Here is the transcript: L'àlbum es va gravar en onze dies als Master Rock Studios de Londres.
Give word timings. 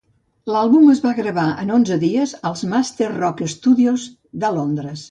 L'àlbum 0.53 0.87
es 0.93 1.01
va 1.03 1.11
gravar 1.19 1.45
en 1.65 1.75
onze 1.75 1.99
dies 2.05 2.35
als 2.53 2.67
Master 2.73 3.13
Rock 3.15 3.47
Studios 3.57 4.13
de 4.47 4.55
Londres. 4.61 4.97